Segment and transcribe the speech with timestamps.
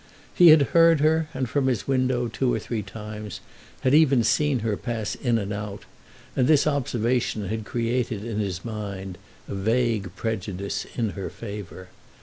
[0.33, 3.39] He had heard her, and from his window, two or three times,
[3.81, 5.83] had even seen her pass in and out,
[6.35, 11.89] and this observation had created in his mind a vague prejudice in her favour.